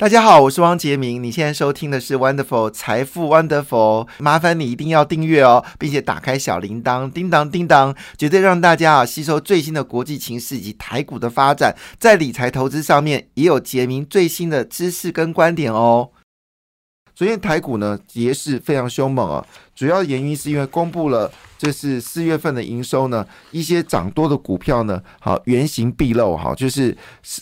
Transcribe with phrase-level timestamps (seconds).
[0.00, 1.22] 大家好，我是汪杰明。
[1.22, 16.08] 你现在收听的是 Wonderful 财富 Wonderful，麻烦你一定要订阅哦，并且打开小铃铛，叮当叮当，绝对让大家啊吸收最新的国际情势以及台股的发展，在理财投资上面也有杰明最新的知识跟观点哦。
[17.14, 19.46] 昨天台股呢跌势非常凶猛啊，
[19.80, 21.32] 主要原因是因为公布了。
[21.56, 26.96] 这是四月份的营收呢，一些涨多的股票呢，好原形毕露哈，就是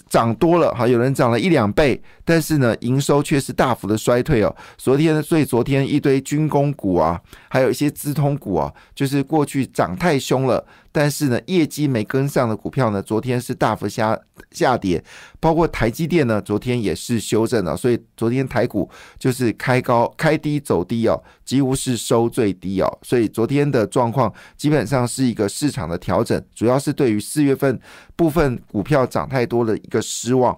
[0.08, 4.52] 涨多了哈，有人涨了一两倍，但是呢，营收却是大幅的衰退哦。
[4.76, 10.66] 昨天所以昨天一堆军工股啊，还有一些资通股啊，就是过去涨太凶了。
[10.90, 14.18] 但是呢，业绩没跟上的股票呢，昨天是大幅下
[14.50, 15.00] 下跌，
[15.38, 27.80] 包括台积电呢，昨天也是修正了，所以昨天台股就是开高开低走低哦，几乎是收最低哦，所以昨天的状况基本上是一个市场的调整，主要是对于四月份
[28.14, 30.54] 部分股票涨太多的一个失望。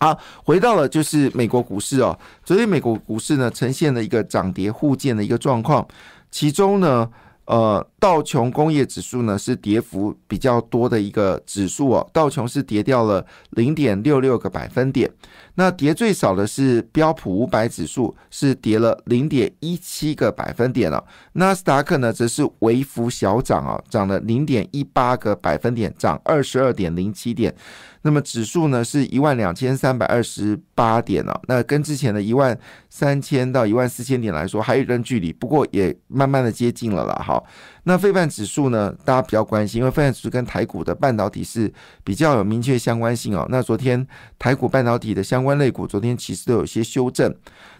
[0.00, 5.86] 好，回到了就是美国股市哦，昨天美国股市呢呈现了一个涨跌互见的一个状况，
[6.32, 7.08] 其中呢。
[7.44, 15.10] 呃，道琼工业指数呢是跌幅比较多的一个指数哦，道琼是跌掉了零点六六个百分点，
[15.56, 27.54] 那跌最少的是标普五百指数，是跌了零点一七个百分点了，纳斯达克呢则是微幅小涨啊，涨了零点一八个百分点，涨二十二点零七点。
[28.02, 32.58] 那么指数呢是一万两千三百二十八点了，那跟之前的一万
[32.90, 37.22] 三千到一万四千点来说还有一段距离，不过也慢慢的接近了啦。
[37.24, 37.44] 好，
[37.84, 41.72] 那费半指数呢，大家比较关心，因为费半指数跟台股的半导体是
[42.02, 43.46] 比较有明确相关性哦。
[43.48, 44.04] 那昨天
[44.38, 47.32] 台股半导体的相关类股昨天其实都有些修正，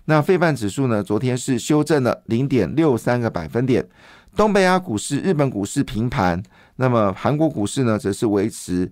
[0.04, 3.84] 那费半指数呢昨天是修正了零点六三个百分点，
[4.36, 6.40] 东北亚股市、日本股市平盘，
[6.76, 8.88] 那么韩国股市呢则是维持。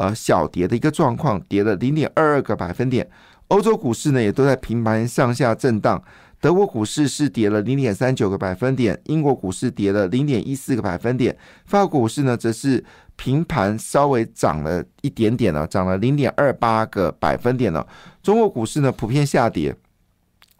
[0.00, 3.06] 呃，小跌的一个状况，跌了零点二二个百分点。
[3.48, 6.02] 欧洲股市呢，也都在平盘上下震荡。
[6.40, 12.82] 德国股市是跌了零点三九个百分点，英国股市跌了零点一四个百分点，法国股市呢，则是
[13.16, 17.86] 平盘稍微涨了一点点了，涨了零点二八个百分点了。
[18.22, 19.76] 中国股市呢，普遍下跌。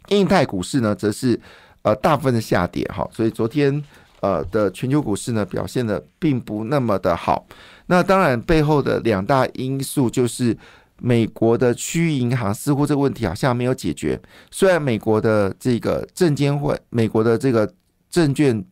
[0.08, 1.40] 印太股市呢，则是
[1.80, 2.84] 呃大部分的下跌。
[2.94, 3.82] 哈，所以昨天
[4.20, 7.46] 呃的全球股市呢，表现的并不那么的好。
[7.90, 10.56] 那当然，背后的两大因素就是
[10.98, 14.16] 美国的区域银行似乎这个问题好像没有解决。
[14.52, 17.68] 虽然美国的这个证监会、美国的这个
[18.08, 18.64] 证券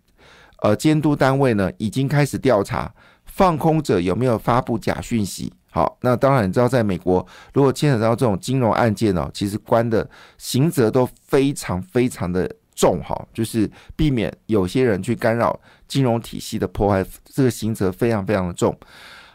[0.63, 5.53] 呃监督单位呢，已经开始调查放空者有没有发布假讯息。
[5.73, 12.49] 好，那当然你知道，在美国如果牵扯到这种金融案件呢，其实关的刑责都非常非常的。
[12.79, 15.59] 重哈，就是避免有些人去干扰
[15.89, 18.73] 金融体系的破坏，这个刑责非常非常的重。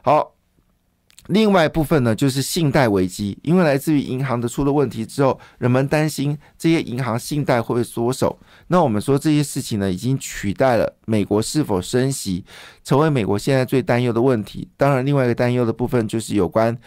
[0.01, 0.33] 好，
[1.27, 8.39] 另外一部分呢，就是信贷危机，因为来自于银行的出了问题之后，人们担心这些银行信贷会不会缩手。
[8.67, 12.45] 那我们说这些事情呢，已经取代了美国是否升息，
[12.81, 14.69] 成为美国现在最担忧的问题。
[14.77, 16.77] 当然，另外一个担忧的部分就是有关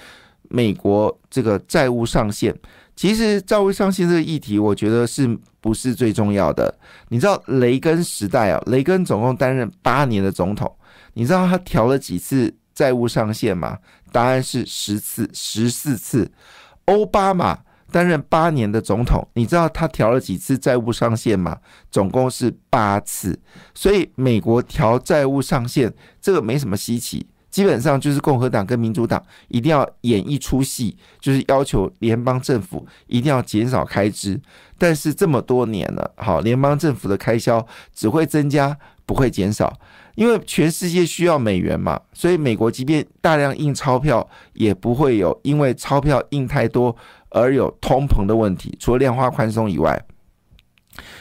[0.51, 2.55] 美国这个债务上限。
[2.95, 6.75] 其实债务上限这个议题，我觉得是不是最重要的？
[7.09, 10.75] 你知道雷根时代啊，雷根总共担任八年的总统，
[11.13, 13.77] 你知道他调了几次债务上限吗？
[14.13, 16.31] 答案是十次，十四次。
[16.87, 17.59] 奥巴马
[17.93, 21.59] 担任八年的总统，你知道他调了几次债务上限吗？
[21.91, 23.39] 总共是八次。
[23.75, 27.27] 所以美国调债务上限，这个没什么稀奇。
[27.57, 34.39] 基本上就是共和党跟民主党一定要演一出戏，就是要求联邦政府一定要减少开支。
[34.77, 39.73] 但是这么多年了，好，联邦政府的开销只会增加，不会减少，
[40.17, 46.95] 因为全世界需要美元嘛，所以美国即便大量印钞票，也不会有因为钞票印太多
[47.31, 50.05] 而有通膨的问题，除了量化宽松以外。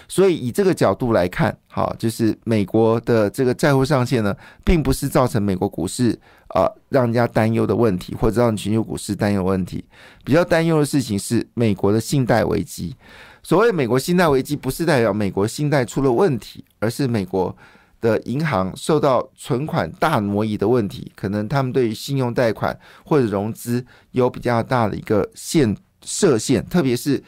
[0.10, 9.84] 所以以这个角度来看，好，就是美国的这个债务上限呢，并不是造成美国股市啊让人家担忧的问题，或者让全球股市担忧问题。
[10.24, 12.96] 比较担忧的事情是美国的信贷危机。
[13.44, 17.54] 所谓美国信贷危机，不是代表美国信贷出了问题，而是美国
[18.00, 27.22] 的银行受到存款大挪移的问题，可能他们对于信用贷款或者融资有比较大的一个限设限，特别是。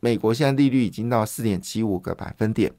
[0.00, 2.70] 美国现在利率已经到四点七五个百分点，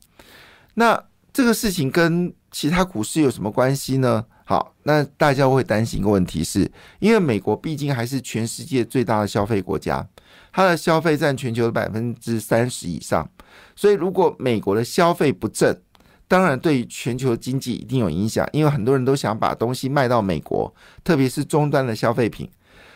[0.76, 1.04] 那
[1.36, 4.26] 这个事情跟其他股市有什么关系呢？
[4.46, 10.08] 好，那大家会担心一个问题，是因为美国毕竟还是全世界最大的消费国家，
[10.54, 13.30] 它的消费占全球的百分之三十以上，
[13.76, 15.78] 所以如果美国的消费不振，
[16.26, 20.74] 当然对全球经济一定有影响，因为很多人都想把东西卖到美国，
[21.04, 22.50] 特别是终端的消费品。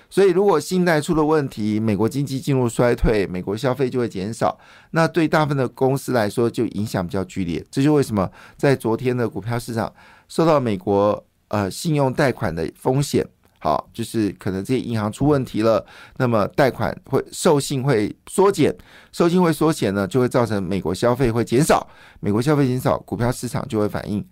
[0.10, 4.58] 所以如果信贷出了问题，美国经济进入衰退，美国消费就会减少，
[4.92, 7.64] 那对大部分的公司来说就影响比较剧烈。
[7.70, 9.94] 这就为什么在昨天的股票市场
[10.28, 13.26] 受到美国呃信用贷款的风险。
[13.62, 15.86] 好，就是可能这些银行出问题了，
[16.16, 18.74] 那么贷款会授信会缩减，
[19.12, 21.86] 授信会缩减呢，就会造成美国消费会减少，
[22.22, 24.26] 美国消费减少，股票市场就会反应。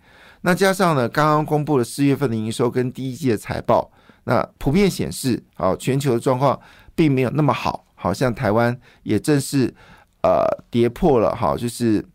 [0.43, 3.91] 那加上呢，刚刚公布了四月份的营收跟第一季的财报，
[4.27, 6.59] 那普遍显示，好，全球的状况
[6.93, 9.73] 并没有那么好，好像台湾也正是
[10.21, 12.05] 呃跌破了，好，就是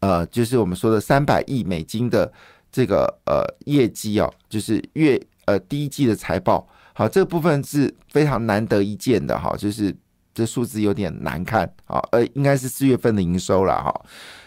[0.00, 2.32] 呃就是我们说的三百亿美金的
[2.70, 5.20] 这个呃业绩啊，就是月。
[5.44, 6.64] 呃，第一季的财报，
[6.94, 9.92] 好，这个部分是非常难得一见的哈，就是
[10.32, 13.92] 这数字有点难看啊，呃，应该是四月份的营收了哈。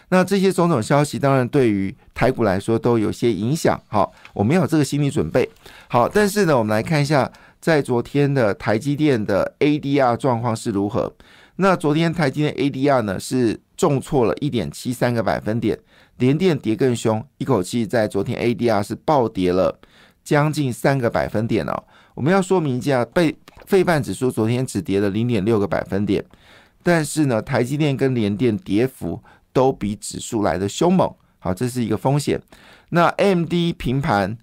[0.08, 5.48] 那这些种种消息，当然对于台股来说都有些影响，好，我们有这个心理准备。
[5.88, 7.30] 好，但是呢，我们来看一下，
[7.60, 11.12] 在昨天的台积电的 ADR 状况是如何。
[11.56, 15.78] 那昨天台积电 ADR 呢是重挫了一点七三个百分点，
[16.18, 19.78] 连电跌更凶，一口气在昨天 ADR 是暴跌了。
[20.22, 21.84] 将近三个百分点哦。
[22.14, 23.32] 我们要说明一下，被
[23.64, 26.24] 费半指数昨天只跌了零点六个百分点，
[26.82, 29.22] 但是呢，台积电跟联电跌幅
[29.56, 31.10] 都比指数来的凶猛。
[31.38, 32.38] 好，这是一个风险。
[32.90, 34.36] 那 M D 平盘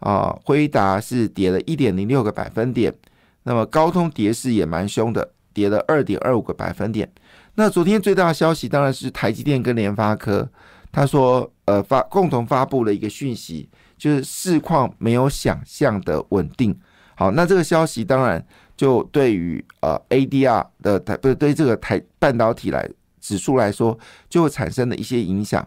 [0.00, 2.92] 啊，辉达是跌了一点零六个百分点，
[3.44, 7.08] 那么高通跌势也蛮凶的，跌了二点二五个百分点。
[7.54, 10.48] 那昨天最大的消息当然是台积电跟联发科，
[10.90, 13.68] 他说呃发共同发布了一个讯息。
[13.98, 16.78] 就是市况没有想象的稳定，
[17.14, 18.46] 好，那这个消息当然
[18.76, 22.86] 就对于呃 ADR 的台不是对这个台半导体来
[23.26, 25.66] 指数来说，就会产生了一些影响。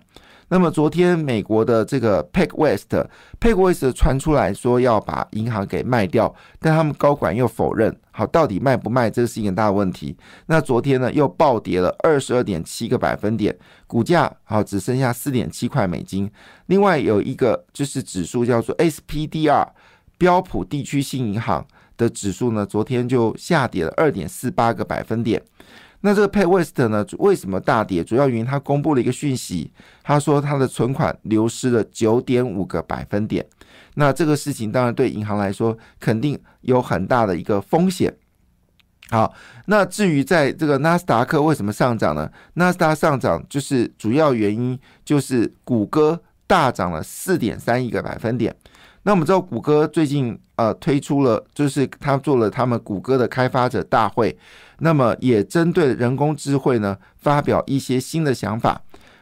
[0.51, 7.93] 那么昨天美国的这个 PacWest，PacWest 传出来说要把银行给卖掉，但他们高管又否认。
[8.11, 10.17] 好，到底卖不卖，这是一个大问题。
[10.47, 16.31] 那昨天呢，又暴跌了二十二点七个百分点，股价好只剩下四点七块美金。
[16.67, 19.67] 另外有一个就是指数叫做 SPDR
[20.17, 21.63] 标普地区性银行
[21.95, 25.41] 的指数呢，昨天就下跌了二点四八个百分点。
[26.01, 27.05] 那这个 PayWest 呢？
[27.17, 28.01] 为什么大跌？
[28.03, 33.45] 主要原因，它公布了一个讯息，他说他的存款流失了九点五个百分点。
[33.95, 38.15] 那这个事情当然对银行来说，肯定有很大的一个风险。
[39.09, 39.33] 好，
[39.65, 42.31] 那至于在这个纳斯达克为什么上涨呢？
[42.53, 48.55] 纳斯达上涨就是主要原因就是谷歌大涨了四点三亿个百分点。
[49.03, 54.37] 那我们知道，谷歌最近呃推出了，就是他做了他们谷歌的开发者大会。
[54.79, 58.81] 那么也针对人工智慧呢，发表一些新的想法。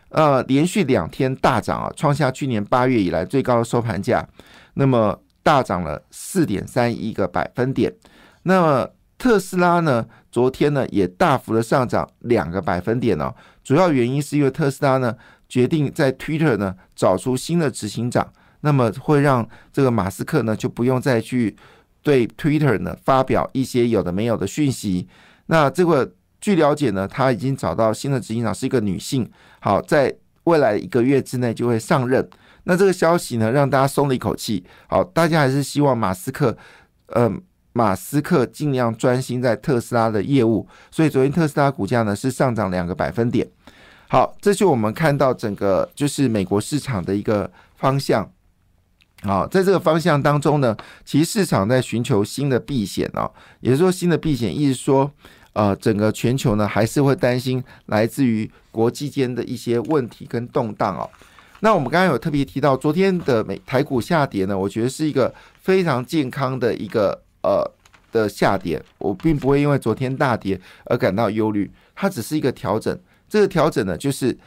[0.09, 4.25] 呃，连续两天大涨啊，创下去年八月以来最高的收盘价。
[4.75, 7.93] 那么大涨了四点三一个百分点。
[8.43, 13.33] 那么特斯拉呢，昨天呢也大幅的上涨两个百分点哦。
[13.63, 15.13] 主要原因是因为特斯拉呢
[15.49, 18.31] 决定在 Twitter 呢找出新的执行长，
[18.61, 21.53] 那么会让这个马斯克呢就不用再去
[22.01, 25.09] 对 Twitter 呢发表一些有的没有的讯息。
[25.47, 29.29] 那这个据了解呢，他已经找到新的执行长是一个女性，
[29.59, 30.15] 好，在
[30.45, 32.29] 未来一个月之内就会上任。
[32.63, 34.63] 那这个消息呢，让大家松了一口气。
[34.87, 36.55] 好，大家还是希望马斯克，
[37.07, 37.31] 呃，
[37.73, 40.67] 马斯克尽量专心在特斯拉的业务。
[40.91, 43.47] 所以昨天特斯拉股价呢是上涨两个百分点。
[44.09, 48.29] 好，这就我们看到整个就是美国市场的一个方向。
[49.23, 53.31] 啊，在这个方向当中呢，其实市场在寻求新的避险哦，
[53.61, 55.11] 也就是说新的避险，意思说。
[55.53, 61.09] 呃，整个全球呢还是会担心来自于国际间的一些问题跟动荡哦。
[61.61, 67.67] 那我们刚刚有特别提到，昨天的美台股下跌呢，我觉得是一个非常健康的一个呃
[68.11, 72.95] 的下跌，我并不会因为昨天大跌而感到忧虑，它只是一个调整。
[73.27, 74.37] 这个调整呢，就是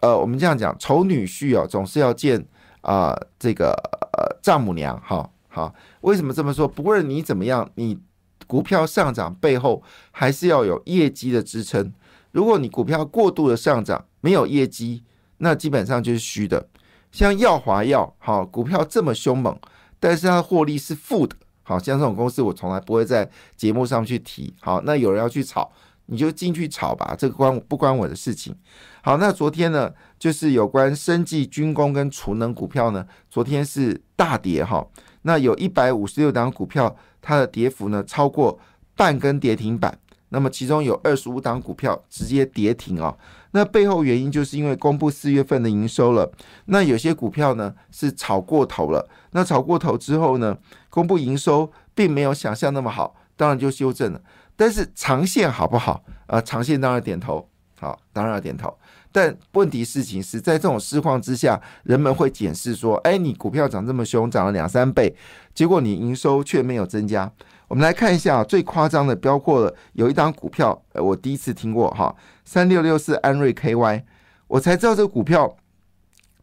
[0.00, 2.44] 呃，我们这样讲，丑女婿哦，总是要见
[2.82, 3.70] 啊这个
[4.12, 5.28] 呃丈母娘哈。
[5.48, 6.68] 好，为什么这么说？
[6.68, 7.98] 不论你怎么样，你。
[8.44, 11.90] 股票上涨背后还是要有业绩的支撑。
[12.32, 15.04] 如果你股票过度的上涨，没有业绩，
[15.38, 16.68] 那基本上就是虚的。
[17.10, 19.58] 像耀华药，好股票这么凶猛，
[19.98, 21.34] 但是它获利是负的。
[21.62, 24.52] 好像这种公司，我从来不会在节目上去提。
[24.60, 25.72] 好，那有人要去炒，
[26.06, 28.54] 你就进去炒吧，这个关不关我的事情？
[29.02, 34.86] 好，那昨天呢，就是有关生技、军工跟储能股票呢，昨天是大跌哈。
[35.22, 36.96] 那有一百五十六档股票。
[37.24, 38.58] 它的跌幅呢超过
[38.96, 39.96] 半根跌停板，
[40.30, 43.16] 那么其中有二十五档股票直接跌停哦。
[43.52, 46.32] 那背后原因就是因为公布四月份的营收了，
[46.64, 49.08] 那有些股票呢是炒过头了。
[49.30, 50.58] 那炒过头之后呢，
[50.90, 54.20] 公布营收并没有想象那么好，当然就修正了。
[54.56, 56.02] 但是长线好不好？
[56.26, 57.48] 啊，长线当然点头，
[57.82, 58.72] 好，当然要点头。
[59.10, 65.12] 但问题事情是在这种市况之下，人们会检视说：，哎，你股票涨这么凶，涨了两三倍，
[65.52, 67.30] 结果你营收却没有增加。
[67.66, 74.04] 我们来看一下最夸张的，包括了有一档股票，呃，我第一次听过哈，三六六四安瑞 KY，
[74.46, 75.56] 我才知道这个股票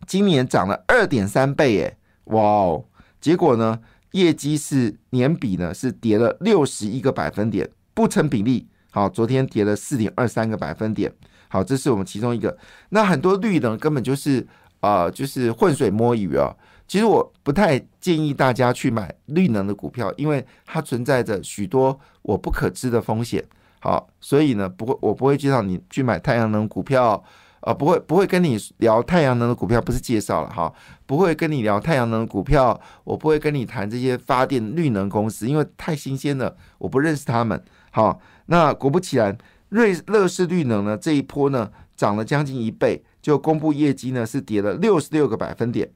[0.06, 2.84] 今年涨了二点三倍，耶，哇哦！
[3.22, 3.80] 结果呢，
[4.12, 8.68] 业绩是年比呢是跌了六十一个百分点，不成比例。
[8.92, 11.12] 好，昨天跌了四点二三个百分点。
[11.48, 12.56] 好，这是我们其中一个。
[12.90, 14.46] 那很多绿能根本就是
[14.80, 16.56] 啊，就是浑水摸鱼啊。
[16.88, 23.44] 其实我不太建议大家去买绿能的股票，因为它存在着许多我不可知的风险。
[23.80, 27.24] 好，所以呢，不会，我不会介绍你去买太阳能股票
[27.62, 30.74] 啊，不会，不会跟你聊太阳能的股票，不是介绍了哈，
[31.06, 37.64] 不会跟你聊太阳能的股票，我不会跟你谈这些发电绿能公司，因为太新鲜了，我不认识他们。
[37.92, 39.38] 好，那果不其然。
[39.70, 45.88] 瑞乐视绿能呢，这一波呢涨了将近一倍，就公布业绩呢是跌了六十六个百分点。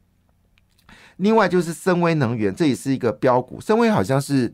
[1.16, 4.54] 另外就是深威能源，这也是一个标股，深威好像是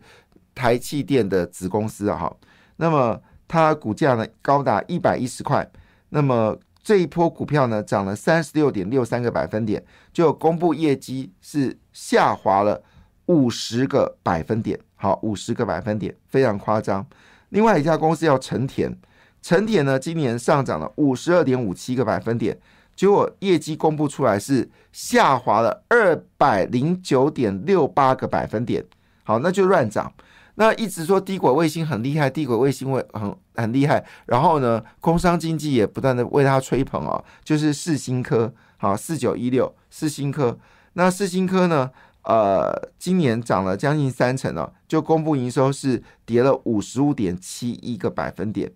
[0.56, 2.38] 台气电的子公司啊，哈。
[2.78, 5.70] 那么它股价呢高达一百一十块，
[6.08, 9.84] 那么这一波股票呢涨了三十六点六三个百分点，
[10.14, 12.82] 就公布业绩是下滑了
[13.28, 17.06] 五十个百分点，好，五十个百分点，非常夸张。
[17.50, 18.98] 另外一家公司叫成田。
[19.42, 22.60] 成田呢，今年上涨了五十二点五七个百分点，
[22.96, 28.84] 结果业绩公布出来是下滑了二百零九点六八个百分点。
[29.24, 30.12] 好，那就乱涨。
[30.56, 34.06] 那一直说低轨卫星很厉害，低轨卫星会很很厉害。
[34.26, 40.58] 然后呢，工商经济也不断的为它吹捧哦，就是四星科，好，四九一六四星科。
[40.94, 41.92] 那四星科呢，
[42.24, 48.72] 呃，今年涨了将近三成哦，就公布营收是跌了五十五点七一个百分点。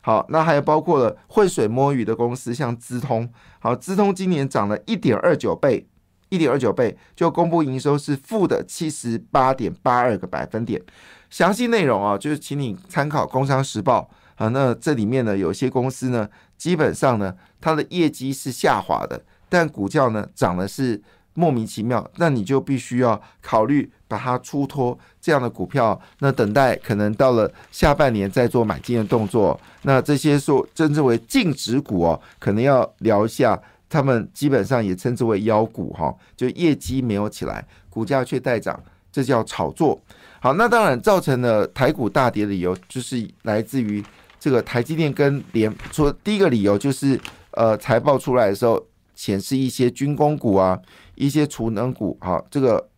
[0.00, 3.30] 好，那还有包括了浑水摸鱼的公司，像资通。
[3.58, 5.86] 好，资通今年涨了一点二九倍，
[6.30, 10.80] 一点二九倍就公布营收是负的七十八点八二个百分点。
[11.28, 14.48] 详细内容啊，就是请你参考《工商时报》啊。
[14.48, 16.26] 那这里面呢，有些公司呢，
[16.56, 21.02] 基本上呢，它的业绩是下滑的，但股价呢涨的是。
[21.34, 29.56] 莫名其妙，那你就必须要考虑把它出脱这样的股票，那等待可能到了下半年再做买进的动作。
[29.82, 33.56] 那这些说称之为净值股哦，可能要聊一下，
[33.88, 39.96] 他们基本上也称之为妖股哈，就业绩没有起来，股价却带涨，这叫炒作。
[40.40, 44.02] 好，那当然造成了台股大跌的理由，就是来自于
[44.40, 47.20] 这个台积电跟联说，第一个理由就是
[47.52, 50.80] 呃财报出来的时候显示一些军工股啊。
[51.20, 52.88] 一些储能股，哈，这个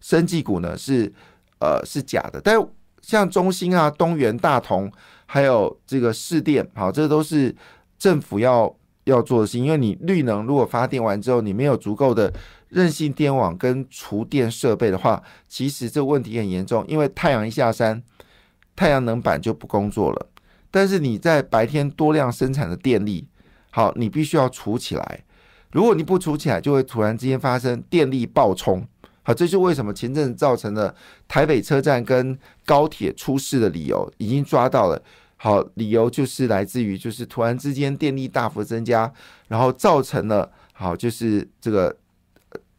[0.00, 1.12] 生技股呢是
[1.60, 2.58] 呃是假的，但
[3.02, 4.90] 像中兴啊、东元、大同，
[5.26, 7.54] 还有这个市电，好，这都是
[7.98, 12.32] 政府要要做的事情，因为你绿能如果发电完之后，你没有足够的
[12.70, 18.02] 韧性电网跟储电设备的话，其实这个问题很严重，因为太阳一下山，
[18.74, 20.26] 太阳能板就不工作了，
[20.70, 23.26] 但是你在白天多量生产的电力，
[23.70, 25.24] 好，你必须要储起来。
[25.72, 28.86] 如果你不储起来，就会突然之间发生电力爆冲。
[29.22, 30.94] 好，这就为什么前阵造成了
[31.26, 35.02] 台北车站跟高铁出事的理由，已经抓到了。
[35.36, 39.12] 好，理由就是来自于就是突然之间电力大幅增加，
[39.46, 41.94] 然后造成了好就是这个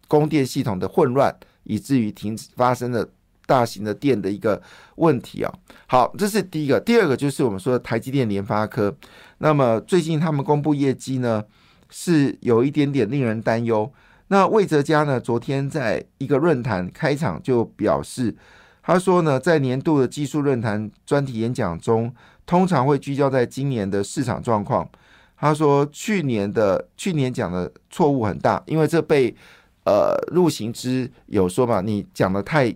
[0.08, 3.08] 供电系统的混乱，以至于停发生了
[3.50, 4.62] 大型的电的一个
[4.98, 5.51] 问题啊。
[5.88, 6.79] 好，这是第一个。
[6.79, 8.96] 第二个就是我们说的台积电、联发科。
[9.39, 11.44] 那么最近他们公布业绩呢？
[11.89, 13.91] 是有一点点令人担忧。
[14.27, 15.20] 那魏哲家呢？
[15.20, 18.36] 昨天在一个论坛开场就表示，
[18.84, 22.13] 他说呢，在年度的技术论坛专题演讲中，
[22.46, 24.88] 通常会聚焦在今年的市场状况。
[25.36, 29.36] 他说，去年的去年讲的错误很大，因为这被
[29.86, 32.72] 呃陆行之有说嘛，你讲的太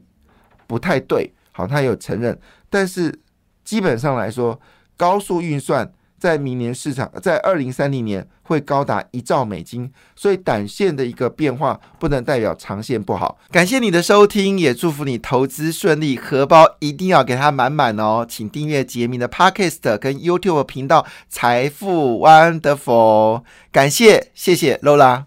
[0.67, 1.33] 不太对。
[1.51, 2.37] 好，他有承认，
[2.69, 3.19] 但是
[3.63, 4.59] 基本上来说，
[4.97, 5.91] 高速运算。
[6.19, 13.37] 在明年市场，在二零三零年会高达一兆美金，所以短线的一个变化不能代表长线不好。
[13.51, 18.25] 感谢你的收听，也祝福你投资顺利，荷包一定要给它满满哦！
[18.25, 23.43] 请订阅杰明的 Podcast 跟 YouTube 频道财富 Wonderful，
[23.73, 25.25] 感谢谢谢 Lola。